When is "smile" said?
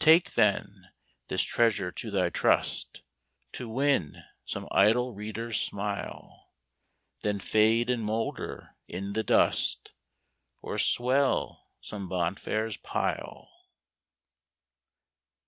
5.60-6.48